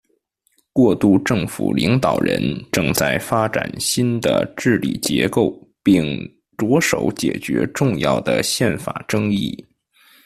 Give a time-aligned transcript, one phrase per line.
[0.73, 6.17] 过渡政府领导人正在发展新的治理结构并
[6.57, 9.63] 着手解决重要的宪法争议。